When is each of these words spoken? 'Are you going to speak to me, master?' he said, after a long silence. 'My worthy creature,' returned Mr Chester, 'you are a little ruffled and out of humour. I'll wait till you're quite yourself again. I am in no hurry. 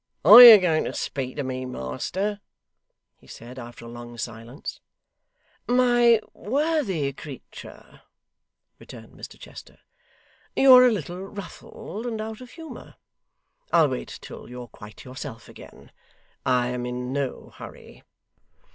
'Are 0.25 0.41
you 0.41 0.57
going 0.57 0.83
to 0.85 0.95
speak 0.95 1.35
to 1.35 1.43
me, 1.43 1.63
master?' 1.63 2.41
he 3.19 3.27
said, 3.27 3.59
after 3.59 3.85
a 3.85 3.87
long 3.87 4.17
silence. 4.17 4.79
'My 5.67 6.19
worthy 6.33 7.13
creature,' 7.13 8.01
returned 8.79 9.13
Mr 9.13 9.37
Chester, 9.39 9.77
'you 10.55 10.73
are 10.73 10.87
a 10.87 10.91
little 10.91 11.21
ruffled 11.21 12.07
and 12.07 12.19
out 12.19 12.41
of 12.41 12.49
humour. 12.49 12.95
I'll 13.71 13.89
wait 13.89 14.17
till 14.23 14.49
you're 14.49 14.67
quite 14.69 15.03
yourself 15.05 15.47
again. 15.47 15.91
I 16.47 16.69
am 16.69 16.87
in 16.87 17.13
no 17.13 17.53
hurry. 17.57 18.01